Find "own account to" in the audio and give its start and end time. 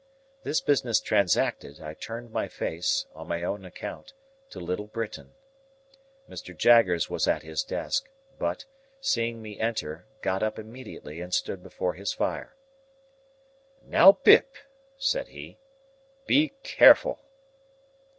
3.43-4.59